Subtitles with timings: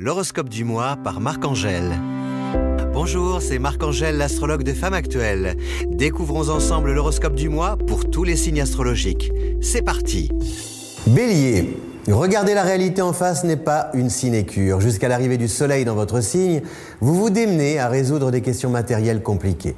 [0.00, 1.98] L'horoscope du mois par Marc-Angèle.
[2.92, 5.56] Bonjour, c'est Marc-Angèle, l'astrologue de Femmes Actuelles.
[5.88, 9.32] Découvrons ensemble l'horoscope du mois pour tous les signes astrologiques.
[9.60, 10.30] C'est parti
[11.08, 11.76] Bélier,
[12.06, 14.80] regarder la réalité en face n'est pas une sinécure.
[14.80, 16.62] Jusqu'à l'arrivée du soleil dans votre signe,
[17.00, 19.74] vous vous démenez à résoudre des questions matérielles compliquées.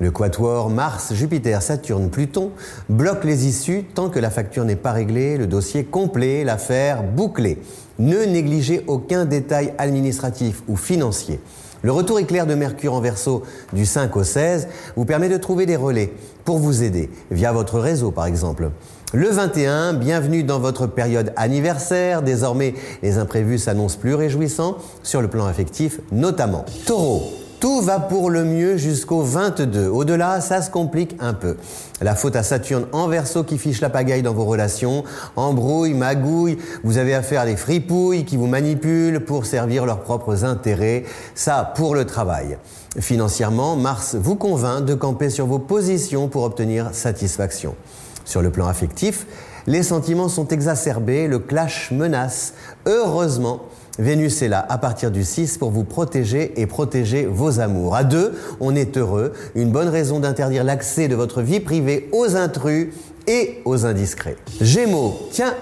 [0.00, 2.52] Le quatuor Mars, Jupiter, Saturne, Pluton
[2.88, 7.58] bloque les issues tant que la facture n'est pas réglée, le dossier complet, l'affaire bouclée.
[7.98, 11.38] Ne négligez aucun détail administratif ou financier.
[11.82, 13.42] Le retour éclair de Mercure en verso
[13.74, 16.12] du 5 au 16 vous permet de trouver des relais
[16.44, 18.70] pour vous aider, via votre réseau par exemple.
[19.12, 22.22] Le 21, bienvenue dans votre période anniversaire.
[22.22, 26.64] Désormais, les imprévus s'annoncent plus réjouissants sur le plan affectif notamment.
[26.86, 29.88] Taureau, tout va pour le mieux jusqu'au 22.
[29.88, 31.58] Au-delà, ça se complique un peu.
[32.00, 35.04] La faute à Saturne en verso qui fiche la pagaille dans vos relations.
[35.36, 40.44] Embrouille, magouille, vous avez affaire à des fripouilles qui vous manipulent pour servir leurs propres
[40.44, 41.04] intérêts.
[41.34, 42.56] Ça, pour le travail.
[42.98, 47.76] Financièrement, Mars vous convainc de camper sur vos positions pour obtenir satisfaction.
[48.24, 49.26] Sur le plan affectif,
[49.66, 52.54] les sentiments sont exacerbés, le clash menace.
[52.86, 53.60] Heureusement,
[53.98, 57.94] Vénus est là à partir du 6 pour vous protéger et protéger vos amours.
[57.94, 62.36] À deux, on est heureux, une bonne raison d'interdire l'accès de votre vie privée aux
[62.36, 62.88] intrus
[63.26, 64.36] et aux indiscrets.
[64.60, 65.54] Gémeaux, tiens,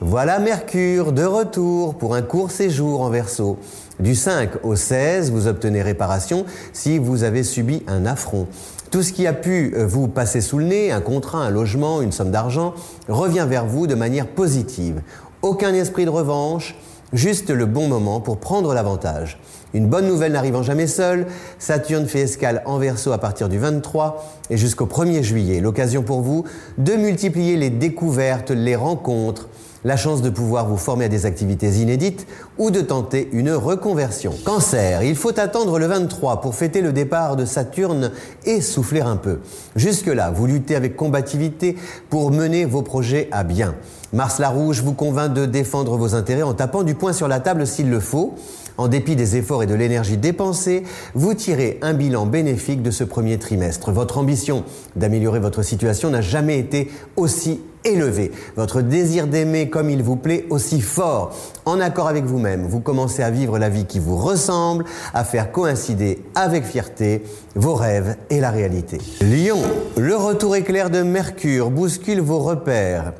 [0.00, 3.58] voilà Mercure de retour pour un court séjour en verso.
[4.00, 8.48] Du 5 au 16, vous obtenez réparation si vous avez subi un affront.
[8.94, 12.00] Tout ce qui a pu euh, vous passer sous le nez, un contrat, un logement,
[12.00, 12.74] une somme d'argent,
[13.08, 15.02] revient vers vous de manière positive.
[15.42, 16.76] Aucun esprit de revanche,
[17.12, 19.40] juste le bon moment pour prendre l'avantage.
[19.72, 21.26] Une bonne nouvelle n'arrivant jamais seule,
[21.58, 25.58] Saturne fait escale en verso à partir du 23 et jusqu'au 1er juillet.
[25.58, 26.44] L'occasion pour vous
[26.78, 29.48] de multiplier les découvertes, les rencontres,
[29.84, 32.26] la chance de pouvoir vous former à des activités inédites
[32.58, 34.34] ou de tenter une reconversion.
[34.44, 38.10] Cancer, il faut attendre le 23 pour fêter le départ de Saturne
[38.44, 39.40] et souffler un peu.
[39.76, 41.76] Jusque-là, vous luttez avec combativité
[42.08, 43.74] pour mener vos projets à bien.
[44.12, 47.66] Mars Larouge vous convainc de défendre vos intérêts en tapant du poing sur la table
[47.66, 48.34] s'il le faut.
[48.76, 50.82] En dépit des efforts et de l'énergie dépensée,
[51.14, 53.92] vous tirez un bilan bénéfique de ce premier trimestre.
[53.92, 54.64] Votre ambition
[54.96, 58.32] d'améliorer votre situation n'a jamais été aussi élevée.
[58.56, 61.36] Votre désir d'aimer comme il vous plaît aussi fort.
[61.64, 65.52] En accord avec vous-même, vous commencez à vivre la vie qui vous ressemble, à faire
[65.52, 67.22] coïncider avec fierté
[67.54, 68.98] vos rêves et la réalité.
[69.20, 69.62] Lion,
[69.96, 73.12] le retour éclair de Mercure bouscule vos repères.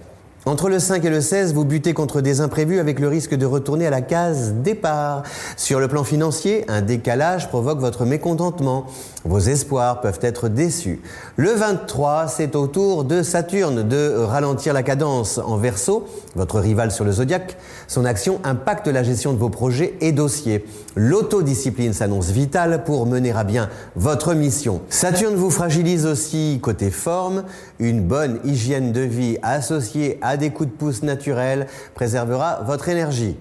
[0.47, 3.47] Entre le 5 et le 16, vous butez contre des imprévus avec le risque de
[3.47, 5.22] retourner à la case départ.
[5.56, 8.84] Sur le plan financier, un décalage provoque votre mécontentement.
[9.25, 11.00] Vos espoirs peuvent être déçus.
[11.37, 16.91] Le 23, c'est au tour de Saturne de ralentir la cadence en verso, votre rival
[16.91, 17.56] sur le zodiaque.
[17.88, 20.66] Son action impacte la gestion de vos projets et dossiers.
[20.94, 24.82] L'autodiscipline s'annonce vitale pour mener à bien votre mission.
[24.91, 27.44] Saturne vous fragilise aussi côté forme.
[27.78, 33.37] Une bonne hygiène de vie associée à des coups de pouce naturels préservera votre énergie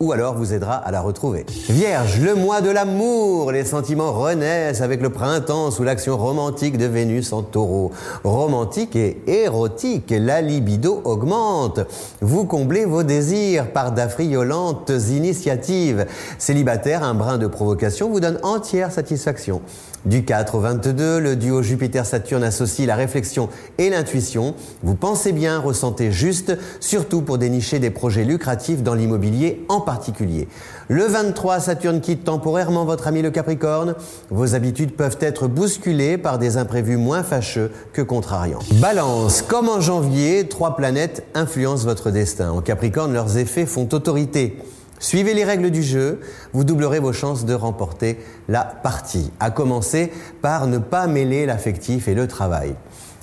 [0.00, 1.44] ou alors vous aidera à la retrouver.
[1.68, 6.86] Vierge, le mois de l'amour, les sentiments renaissent avec le printemps sous l'action romantique de
[6.86, 7.90] Vénus en taureau.
[8.22, 11.80] Romantique et érotique, la libido augmente.
[12.20, 16.06] Vous comblez vos désirs par d'affriolantes initiatives.
[16.38, 19.60] Célibataire, un brin de provocation vous donne entière satisfaction.
[20.04, 23.48] Du 4 au 22, le duo Jupiter-Saturne associe la réflexion
[23.78, 24.54] et l'intuition.
[24.82, 30.48] Vous pensez bien, ressentez juste, surtout pour dénicher des projets lucratifs dans l'immobilier en particulier.
[30.88, 33.96] Le 23, Saturne quitte temporairement votre ami le Capricorne.
[34.30, 38.60] Vos habitudes peuvent être bousculées par des imprévus moins fâcheux que contrariants.
[38.74, 42.52] Balance, comme en janvier, trois planètes influencent votre destin.
[42.52, 44.56] En Capricorne, leurs effets font autorité.
[45.00, 46.20] Suivez les règles du jeu,
[46.52, 49.30] vous doublerez vos chances de remporter la partie.
[49.38, 52.74] À commencer par ne pas mêler l'affectif et le travail.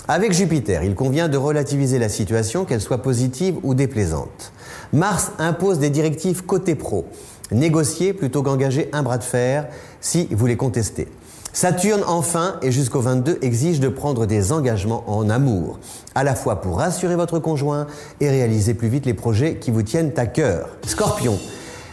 [0.08, 4.54] Avec Jupiter, il convient de relativiser la situation, qu'elle soit positive ou déplaisante.
[4.94, 7.06] Mars impose des directives côté pro.
[7.52, 9.68] Négocier plutôt qu'engager un bras de fer
[10.02, 11.08] si vous les contestez.
[11.54, 15.80] Saturne, enfin, et jusqu'au 22, exige de prendre des engagements en amour,
[16.14, 17.88] à la fois pour rassurer votre conjoint
[18.20, 20.70] et réaliser plus vite les projets qui vous tiennent à cœur.
[20.86, 21.40] Scorpion,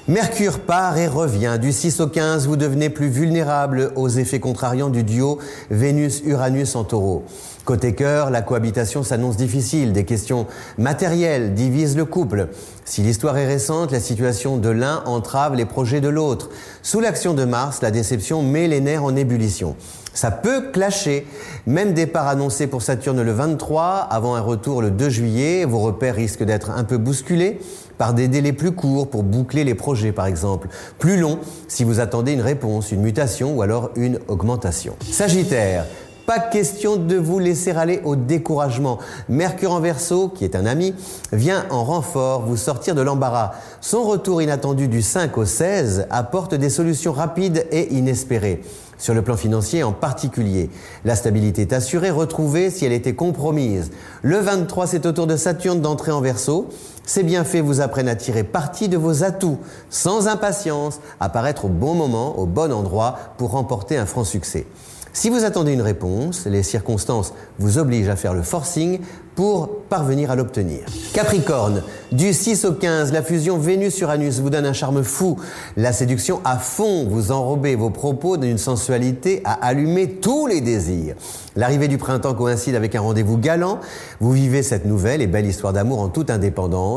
[0.08, 1.58] Mercure part et revient.
[1.62, 5.38] Du 6 au 15, vous devenez plus vulnérable aux effets contrariants du duo
[5.70, 7.22] Vénus-Uranus en taureau.
[7.64, 9.92] Côté cœur, la cohabitation s'annonce difficile.
[9.92, 12.48] Des questions matérielles divisent le couple.
[12.84, 16.50] Si l'histoire est récente, la situation de l'un entrave les projets de l'autre.
[16.82, 19.76] Sous l'action de Mars, la déception met les nerfs en ébullition.
[20.14, 21.26] Ça peut clasher.
[21.66, 26.14] Même départ annoncé pour Saturne le 23, avant un retour le 2 juillet, vos repères
[26.14, 27.60] risquent d'être un peu bousculés.
[27.98, 30.68] par des délais plus courts pour boucler les projets par exemple,
[30.98, 31.38] plus longs
[31.68, 34.96] si vous attendez une réponse, une mutation ou alors une augmentation.
[35.08, 35.84] Sagittaire,
[36.26, 38.98] pas question de vous laisser aller au découragement.
[39.28, 40.94] Mercure en verso, qui est un ami,
[41.32, 43.52] vient en renfort vous sortir de l'embarras.
[43.80, 48.62] Son retour inattendu du 5 au 16 apporte des solutions rapides et inespérées.
[49.02, 50.70] Sur le plan financier en particulier,
[51.04, 53.90] la stabilité est assurée, retrouvée si elle était compromise.
[54.22, 56.68] Le 23, c'est au tour de Saturne d'entrer en verso.
[57.04, 59.58] Ces bienfaits vous apprennent à tirer parti de vos atouts,
[59.90, 64.66] sans impatience, à paraître au bon moment, au bon endroit pour remporter un franc succès.
[65.14, 69.00] Si vous attendez une réponse, les circonstances vous obligent à faire le forcing
[69.34, 70.80] pour parvenir à l'obtenir.
[71.12, 71.82] Capricorne,
[72.12, 75.38] du 6 au 15, la fusion Vénus-Uranus vous donne un charme fou.
[75.76, 81.14] La séduction à fond, vous enrobez vos propos d'une sensualité à allumer tous les désirs.
[81.56, 83.80] L'arrivée du printemps coïncide avec un rendez-vous galant.
[84.20, 86.91] Vous vivez cette nouvelle et belle histoire d'amour en toute indépendance.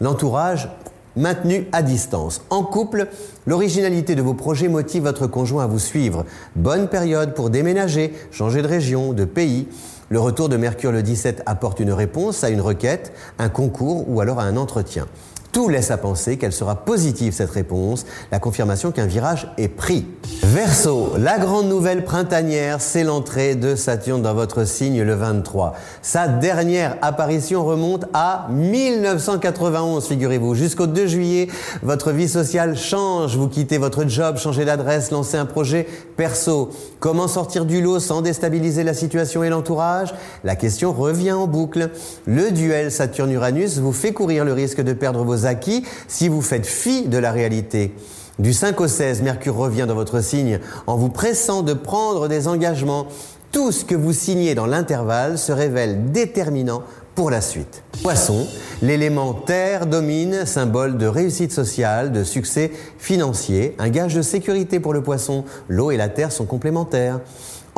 [0.00, 0.68] L'entourage
[1.16, 2.42] maintenu à distance.
[2.50, 3.08] En couple,
[3.46, 6.24] l'originalité de vos projets motive votre conjoint à vous suivre.
[6.56, 9.68] Bonne période pour déménager, changer de région, de pays.
[10.10, 14.20] Le retour de Mercure le 17 apporte une réponse à une requête, un concours ou
[14.20, 15.06] alors à un entretien.
[15.52, 20.06] Tout laisse à penser qu'elle sera positive cette réponse, la confirmation qu'un virage est pris.
[20.42, 25.74] Verseau, la grande nouvelle printanière, c'est l'entrée de Saturne dans votre signe le 23.
[26.02, 30.54] Sa dernière apparition remonte à 1991, figurez-vous.
[30.54, 31.48] Jusqu'au 2 juillet,
[31.82, 33.36] votre vie sociale change.
[33.36, 35.86] Vous quittez votre job, changez d'adresse, lancez un projet
[36.16, 36.70] perso.
[36.98, 40.14] Comment sortir du lot sans déstabiliser la situation et l'entourage?
[40.44, 41.90] La question revient en boucle.
[42.26, 46.66] Le duel Saturne-Uranus vous fait courir le risque de perdre vos acquis si vous faites
[46.66, 47.94] fi de la réalité.
[48.38, 52.46] Du 5 au 16, Mercure revient dans votre signe en vous pressant de prendre des
[52.46, 53.08] engagements.
[53.50, 56.84] Tout ce que vous signez dans l'intervalle se révèle déterminant
[57.16, 57.82] pour la suite.
[58.00, 58.46] Poisson,
[58.80, 64.92] l'élément terre domine, symbole de réussite sociale, de succès financier, un gage de sécurité pour
[64.92, 65.44] le poisson.
[65.66, 67.18] L'eau et la terre sont complémentaires.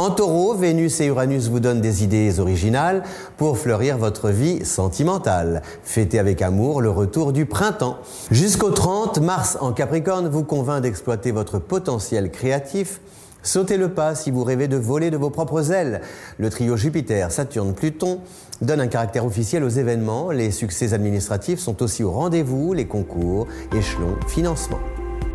[0.00, 3.02] En taureau, Vénus et Uranus vous donnent des idées originales
[3.36, 5.60] pour fleurir votre vie sentimentale.
[5.82, 7.98] Fêtez avec amour le retour du printemps.
[8.30, 13.02] Jusqu'au 30, Mars en Capricorne vous convainc d'exploiter votre potentiel créatif.
[13.42, 16.00] Sautez le pas si vous rêvez de voler de vos propres ailes.
[16.38, 18.20] Le trio Jupiter, Saturne, Pluton
[18.62, 20.30] donne un caractère officiel aux événements.
[20.30, 24.78] Les succès administratifs sont aussi au rendez-vous, les concours, échelons, financement.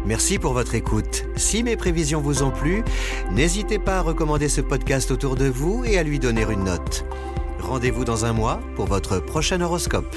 [0.06, 1.25] Merci pour votre écoute.
[1.36, 2.84] Si mes prévisions vous ont plu,
[3.31, 7.06] n'hésitez pas à recommander ce podcast autour de vous et à lui donner une note.
[7.60, 10.16] Rendez-vous dans un mois pour votre prochain horoscope.